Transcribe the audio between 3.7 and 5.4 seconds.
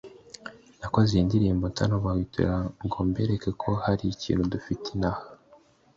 hari ikintu dufite inaha